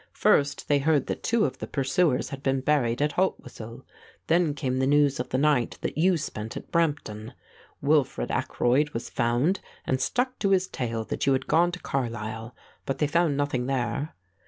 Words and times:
First 0.13 0.67
they 0.67 0.79
heard 0.79 1.05
that 1.05 1.21
two 1.21 1.45
of 1.45 1.59
the 1.59 1.67
pursuers 1.67 2.29
had 2.29 2.41
been 2.41 2.61
buried 2.61 3.03
at 3.03 3.11
Haltwhistle. 3.11 3.83
Then 4.25 4.55
came 4.55 4.79
the 4.79 4.87
news 4.87 5.19
of 5.19 5.29
the 5.29 5.37
night 5.37 5.77
that 5.81 5.95
you 5.95 6.17
spent 6.17 6.57
at 6.57 6.71
Brampton. 6.71 7.33
Wilfred 7.83 8.31
Ackroyd 8.31 8.89
was 8.95 9.11
found 9.11 9.59
and 9.85 10.01
stuck 10.01 10.39
to 10.39 10.49
his 10.49 10.67
tale 10.67 11.05
that 11.05 11.27
you 11.27 11.33
had 11.33 11.45
gone 11.45 11.71
to 11.73 11.79
Carlisle, 11.79 12.55
but 12.87 12.97
they 12.97 13.05
found 13.05 13.37
nothing 13.37 13.67
there." 13.67 14.15